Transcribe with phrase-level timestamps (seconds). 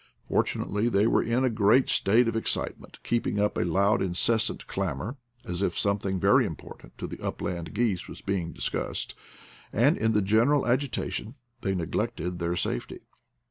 [0.27, 3.39] Fortunately 68 IDLE DAYS IN PATAGONIA they were in a great state of excitement, keeping
[3.39, 8.19] up a loud incessant clamor, as if something very important to the upland geese was
[8.21, 9.13] being dis cussed,
[9.71, 13.01] and in the general agitation they neglected their safety.